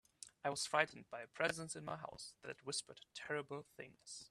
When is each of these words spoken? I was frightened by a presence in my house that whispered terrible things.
I 0.43 0.49
was 0.49 0.65
frightened 0.65 1.05
by 1.11 1.21
a 1.21 1.27
presence 1.27 1.75
in 1.75 1.85
my 1.85 1.95
house 1.95 2.33
that 2.43 2.65
whispered 2.65 3.01
terrible 3.13 3.67
things. 3.77 4.19